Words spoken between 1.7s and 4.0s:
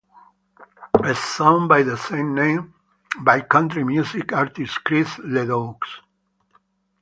the same name by country